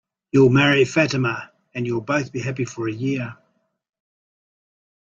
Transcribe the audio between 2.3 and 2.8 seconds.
be happy